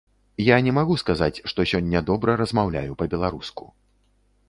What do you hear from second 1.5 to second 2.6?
што сёння добра